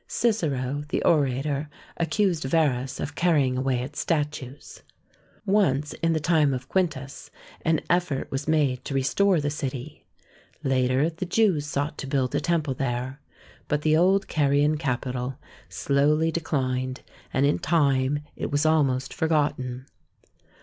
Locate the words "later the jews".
10.63-11.67